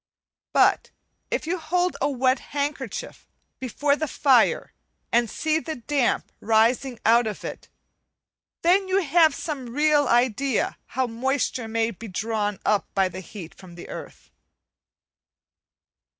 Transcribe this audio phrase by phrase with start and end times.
[0.51, 0.89] But
[1.29, 3.27] if you hold a wet handkerchief
[3.59, 4.73] before the fire
[5.11, 7.69] and see the damp rising out of it,
[8.63, 13.75] then you have some real idea how moisture may be drawn up by heat from
[13.75, 14.31] the earth.